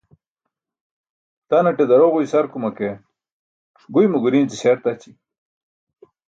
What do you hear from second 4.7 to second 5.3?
taći.